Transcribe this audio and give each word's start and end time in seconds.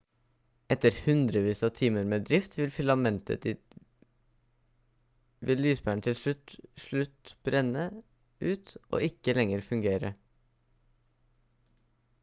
etter 0.75 0.95
hundrevis 0.99 1.59
av 1.65 1.69
timer 1.79 2.07
med 2.13 2.23
drift 2.29 2.55
av 2.63 2.71
filamentet 2.77 3.45
vil 5.51 5.61
lyspæren 5.67 6.01
til 6.09 6.17
slutt 6.87 7.35
brenne 7.51 7.85
ut 8.55 8.73
og 8.81 9.07
ikke 9.11 9.37
lenger 9.43 9.65
fungere 9.69 10.13